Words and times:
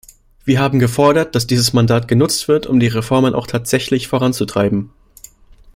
Wir 0.45 0.59
haben 0.59 0.79
gefordert, 0.79 1.35
dass 1.35 1.45
dieses 1.45 1.73
Mandat 1.73 2.07
genutzt 2.07 2.47
wird, 2.47 2.65
um 2.65 2.79
die 2.79 2.87
Reformen 2.87 3.35
auch 3.35 3.45
tatsächlich 3.45 4.07
voranzutreiben. 4.07 4.89